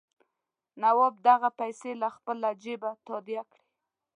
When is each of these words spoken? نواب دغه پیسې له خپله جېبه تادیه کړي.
نواب 0.81 1.15
دغه 1.27 1.49
پیسې 1.59 1.91
له 2.01 2.07
خپله 2.15 2.49
جېبه 2.63 2.91
تادیه 3.07 3.43
کړي. 3.51 3.63